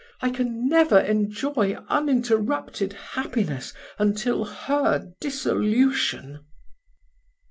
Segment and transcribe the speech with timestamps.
[0.19, 6.39] I can never enjoy uninterrupted happiness until her dissolution."